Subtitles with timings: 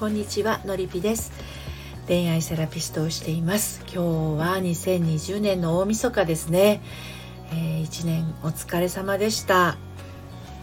[0.00, 1.30] こんにちはのりぴです。
[2.08, 3.82] 恋愛セラピストをしています。
[3.82, 3.98] 今日
[4.40, 6.80] は2020年の大晦日ですね、
[7.52, 9.76] えー、1年お疲れ様でした。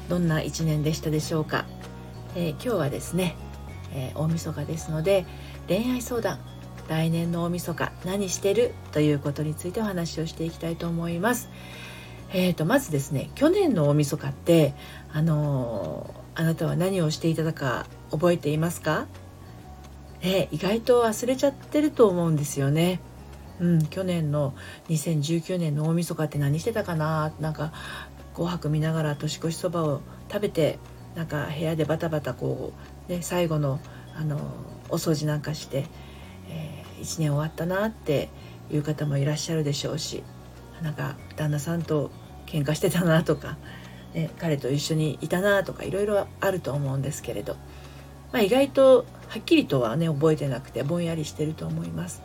[0.10, 1.66] どんな1年でしたでしょうか、
[2.36, 3.36] えー、今日はですね、
[3.94, 5.28] えー、大晦日ですので
[5.68, 6.40] 恋愛相談。
[6.90, 8.74] 来年の大晦日何してる？
[8.92, 11.52] ということについてお話をしていきたいと思います。
[12.34, 14.74] えーと、まずですね去年の大晦日って
[15.14, 19.06] あのー、あなたは何をしていたか覚えていますか、
[20.22, 23.00] え、意外と忘れちゃってると思うんですよね。
[23.60, 24.54] うん、去年の
[24.90, 27.32] 2019年の大晦日って何してたかな？
[27.40, 27.72] なんか
[28.34, 30.78] 紅白見ながら年越しそばを食べて
[31.16, 32.74] なんか部屋でバタバタこ
[33.10, 33.80] う、ね、最後の
[34.16, 34.38] あの
[34.90, 35.86] お掃除なんかして、
[36.50, 38.30] えー、1年終わったなって
[38.72, 40.24] いう方もいらっしゃるでしょうし
[40.82, 42.12] なんか旦那さんと
[42.46, 43.58] 喧嘩してたなとか、
[44.14, 47.56] ね、彼と一緒にいたなとかいろいろあると思うんですけれど、
[48.32, 52.22] まあ、意外とはっきりとはね覚えてなくてぼんやりしてると思います。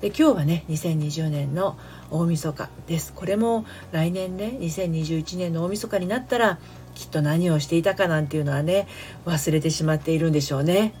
[0.00, 1.78] で今日はね2020年の
[2.10, 6.58] 大晦日ですこれも来年ね2021年の大晦日になったら
[6.94, 8.86] きっと何をしていたかなんていうのはね
[9.24, 10.94] 忘れてしまっているんでしょうね。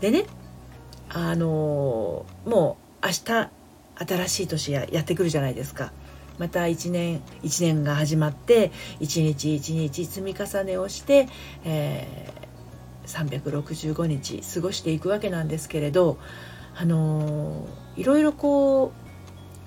[0.00, 0.26] でね
[1.08, 3.50] あのもう明日
[3.96, 5.92] 新しい年ややってくるじゃないですか。
[6.38, 11.28] また1年1年が始まって一日一日積み重ねをして、
[11.64, 12.39] えー、
[13.06, 16.18] 365日過ごしていくわけなんですけれど
[16.76, 18.92] あの、いろいろこ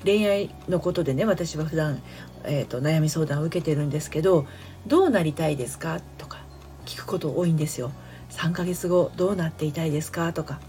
[0.02, 2.02] う恋愛のことでね私は普段、
[2.44, 4.46] えーと、悩み相談を受けてるんですけど
[4.88, 6.40] 「どうなりたいですか?」とか
[6.86, 7.92] 聞くこと多いんですよ。
[8.32, 10.34] 3ヶ月後どうなっていたいですか？
[10.34, 10.60] とか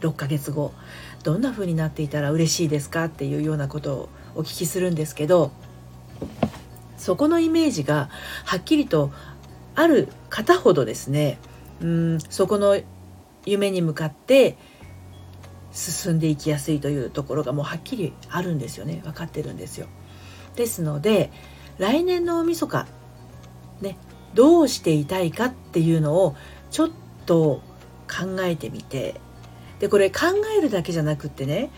[0.00, 0.72] 6ヶ月後
[1.24, 3.04] どんな風になっていたら嬉しいですか？
[3.04, 5.52] っていうようなことをお聞きするんですけど
[6.96, 8.08] そこのイメージが
[8.44, 9.12] はっきりと
[9.76, 11.38] ある方ほどですね
[11.80, 12.80] うんそこの
[13.44, 14.56] 夢に向かって
[15.72, 19.86] 進んでいきやすいというところがもうはっきりあるんですよね分かってるんですよ。
[20.56, 21.30] ですので
[21.78, 22.86] 来年の大晦日
[23.82, 23.98] ね
[24.34, 26.34] どうしていたいかっていうのを
[26.70, 26.90] ちょっ
[27.26, 27.60] と
[28.08, 29.20] 考えてみて
[29.78, 30.20] でこれ考
[30.56, 31.70] えるだけじゃなくってね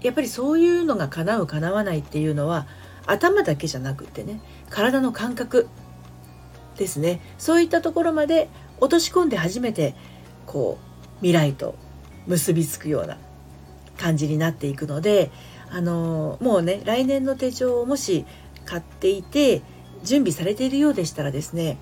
[0.00, 2.66] やっぱりそういうのが叶う叶わないっていうのは
[3.06, 5.68] 頭だけじゃなくってね体の感覚
[6.76, 7.20] ですね。
[7.38, 8.48] そういったところまで
[8.78, 9.94] 落とし込んで初めて
[10.46, 11.74] こう未来と
[12.26, 13.18] 結びつくような
[13.96, 15.30] 感じになっていくので
[15.70, 18.26] あのもうね来年の手帳をもし
[18.64, 19.62] 買っていて
[20.04, 21.78] 準備されているようでしたらですね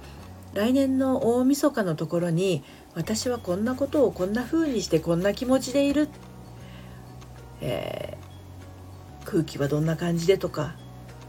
[0.52, 2.62] 来年の大晦日のところに
[2.94, 6.08] 私はこんなことをこんな風にしてこんな気持ちでいる
[7.60, 10.74] えー、空気はどんな感じでとか、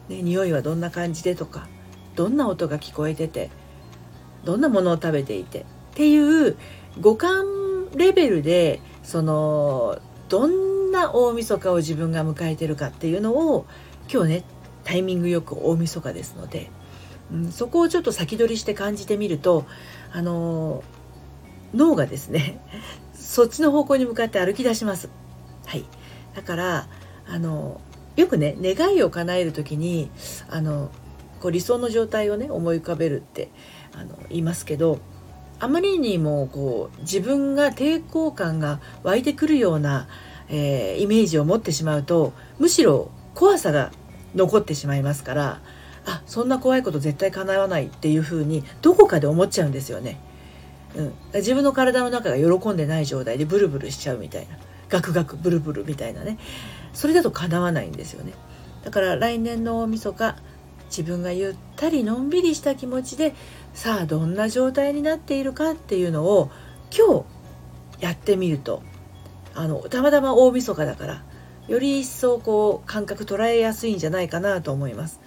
[0.09, 1.68] ね、匂いはどんな感じでとか
[2.16, 3.50] どんな音が聞こえてて
[4.44, 5.64] どんなものを食べていてっ
[5.96, 6.58] ていう
[7.00, 7.46] 五感
[7.96, 10.00] レベルでその
[10.30, 13.66] どんな大晦日を自分が迎えてるかっていうのを
[14.12, 14.44] 今日ね
[14.84, 16.70] タイミングよく大晦日ですので、
[17.31, 19.66] うん、そこをちょっと先取りして感じてみると
[20.12, 20.84] あの
[21.74, 22.59] 脳がですね
[23.14, 25.09] そっちの方向に向かって歩き出します。
[25.66, 25.86] はい、
[26.36, 26.88] だから
[27.28, 27.82] あの
[28.16, 30.09] よくね願いを叶える時に
[30.50, 30.92] あの
[31.46, 33.52] こう理想の状態をね思い浮かべるって
[33.94, 34.98] あの言いますけど
[35.60, 40.08] あまりにもこう自分が抵抗感が湧いてくるような、
[40.50, 43.92] えー、イメージを持ってしまうとむしろ怖さが
[44.34, 45.62] 残ってしまいますから
[46.08, 50.20] あそんな怖いこと絶対叶わないっていうふうにどこかで思っちゃうんですよね。
[50.96, 54.58] うん、自分の体の中が喜んでない状態でブルブルしちゃうみたいな。
[54.90, 56.38] ガクガクブルブルみたいなね
[56.94, 58.34] それだと叶わないんですよね
[58.84, 60.36] だから来年の大晦日
[60.88, 63.34] 自分がゆったりのんびりした気持ちで
[63.73, 66.51] さあどんな状態になっているかっていうのを
[66.96, 67.25] 今
[68.00, 68.81] 日やってみると。
[69.57, 71.23] あのたまたま大晦日だから
[71.69, 75.22] より一層こう感覚捉えやすいんじゃないかなと思います。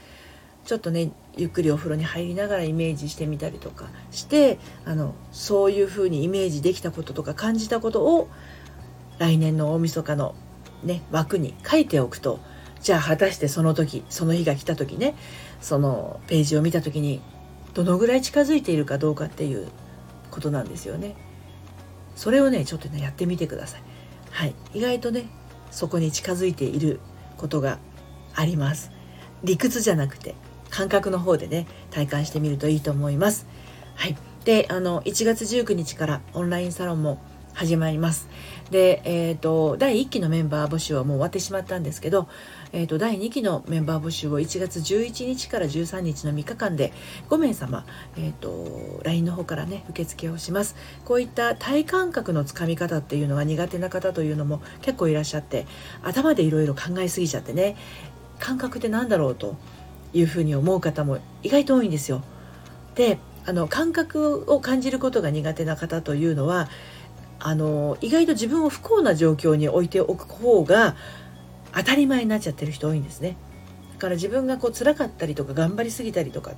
[0.65, 8.29] ちょっとねゆっくりお風呂に入りながらイメージしてみたりとかしてあのそういうふうにイメージできたこととか感じたことを
[9.19, 10.35] 来年の大晦日の
[10.85, 12.39] ね枠に書いておくと
[12.83, 15.15] じゃあ果たしてその時その日が来た時ね
[15.61, 17.21] そのページを見た時に
[17.75, 19.69] どのぐらい近づいているかどうかっていう
[20.31, 21.15] ことなんですよね。
[22.17, 23.83] それをねちょっとねやってみてください。
[24.31, 25.27] はい、意外とね
[25.71, 27.01] そこに近づいている
[27.37, 27.79] ことが
[28.35, 28.91] あります。
[29.45, 30.35] 理屈じゃなくて
[30.71, 33.47] 感覚の方でね体感してみるといいと思います。
[33.95, 37.21] はい、であの1月19日からオンラインサロンも
[37.59, 38.29] 始まります。
[38.71, 42.29] で、えーと、第1期のメンバー募集はもう終わってしまったんですけど、
[42.73, 46.93] えーと、第2期のメンバー募集を1月11日から13日の3日間で
[47.29, 47.85] 5名様、
[48.17, 55.67] えーと、LINE の方からね受付をしますこういった体感覚のつかみ方っていうのが苦手な方というのも結構いらっしゃって
[56.05, 57.75] 頭でいろいろ考えすぎちゃってね
[58.39, 59.57] 感覚って何だろうと
[60.13, 62.23] いうふうに思う方も意外と多いんですよ。
[62.95, 66.69] であの感覚を感じることが苦手な方というのは
[67.41, 70.97] あの意外と自分を不幸な状況に置いておく方が
[71.75, 73.37] 当たり前になっちゃってる人多いんですね。
[73.95, 76.53] だから自分がこう辛かったりとか頑張りすぎたりとか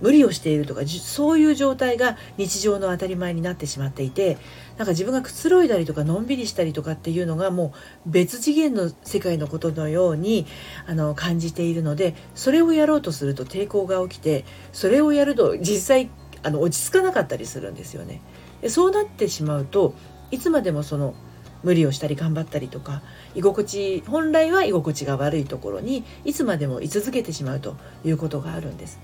[0.00, 4.38] 無理をしているとかそういう状態が日常の当たり前になってしまっていて
[4.76, 7.72] なんか自分がくつろいだりとかのんびりしたりとかっていうのがも
[8.06, 10.46] う別次元の世界のことのように
[10.86, 16.10] あの感じているのでそれをやろうとすると抵抗が起きてそれをやると実際
[16.44, 18.20] あの落ち着かなかったりするんですよね。
[18.60, 19.94] でそうなってしまうと
[20.30, 21.14] いつまでもその
[21.62, 23.02] 無理をしたり頑張ったりとか
[23.34, 29.00] 居心地本来は居心地が悪いところにいつまでも居続けてしまうということがあるんです。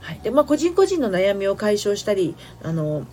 [0.00, 3.06] はいでまあ、個人個人の悩みを解消したりあの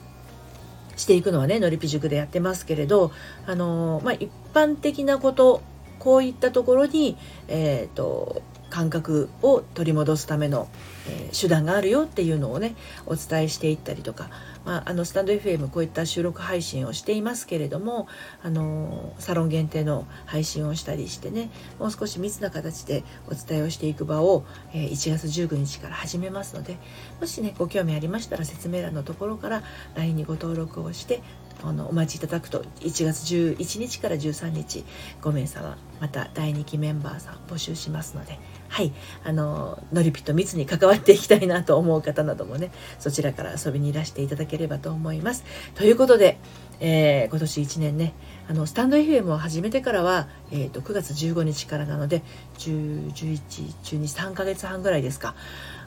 [0.95, 3.11] していくのはねのりぴ塾でやってますけれど
[3.45, 5.61] あの、まあ、一般的なこと
[5.99, 7.17] こういったところに、
[7.49, 10.67] えーと感覚を取り戻すための、
[11.07, 12.75] えー、手段があるよっていうのをね
[13.05, 14.29] お伝えしていったりとか、
[14.65, 18.07] まあ、あのスタンド FM こういった収録配信をしていますけれども
[18.43, 21.49] あのサロン限定の配信をしたりしてね
[21.79, 26.77] もう少し密な形でお伝えをしていく場を、えー、1月19日から始めますので
[27.19, 29.63] もしねご興味ありましたら説明欄のところから
[29.95, 31.21] LINE にご登録をして
[31.63, 34.83] あのお待ちいただくと1月11日から13日
[35.21, 38.39] 5名様また第2期メンバーさん募集しますので
[38.69, 38.93] はい
[39.23, 45.43] あののりぴと密に関わっていきたいなと思う方などもねそちらから遊びにいらしていただければと思います。
[45.75, 46.37] ということで、
[46.79, 48.13] えー、今年1年ね
[48.49, 52.21] あのスタンド FM を始めてからは、えーと、9月15日からなので
[52.59, 53.41] 10、11、
[53.83, 55.35] 12、3ヶ月半ぐらいですか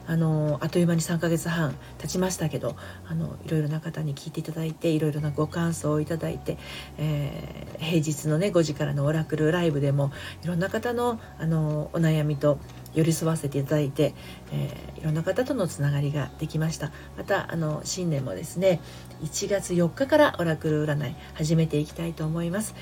[0.07, 2.75] あのあっという間に3ヶ月半経ちましたけど
[3.07, 6.57] あのいろいろな方に聞いていただいていろいろなご感想をいただいて、
[6.97, 10.11] えー、平日のね5時からのオラクルライブでも
[10.43, 12.59] いろんな方のあのお悩みと
[12.93, 14.13] 寄り添わせていただいて、
[14.51, 16.91] えー、いろんな方とのつながりができました。
[17.17, 18.81] またあの新年もですね
[19.23, 22.75] 1月4日からオラクル占い始めていきたいと思います、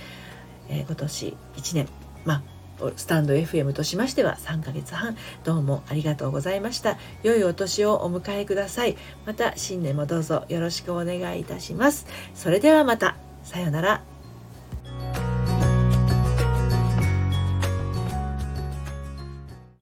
[0.69, 1.87] えー、今年1年
[2.25, 2.58] まあ
[2.95, 6.97] スタンド FM としましては3ヶ月半どうもありがとうございました。
[7.23, 8.97] 良いお年をお迎えください。
[9.25, 12.05] また新年もどうぞよろしくお願いいたします。
[12.33, 13.15] それではまた。
[13.43, 14.08] さようなら。